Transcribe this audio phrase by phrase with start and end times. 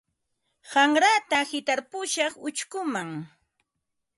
[0.71, 3.09] Qanrata hitarpushaq uchkuman.